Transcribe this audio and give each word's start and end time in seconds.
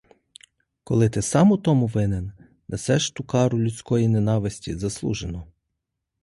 Коли 0.83 1.09
ти 1.09 1.21
сам 1.21 1.51
у 1.51 1.57
тому 1.57 1.87
винен— 1.87 2.31
несеш 2.69 3.11
ту 3.11 3.23
кару 3.23 3.59
людської 3.59 4.07
ненависті 4.07 4.75
заслужено. 4.75 5.47